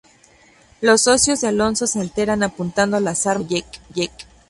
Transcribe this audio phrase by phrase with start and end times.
[0.81, 3.61] Los socios de Alonzo se alteran apuntando las armas contra
[3.93, 4.25] Jake.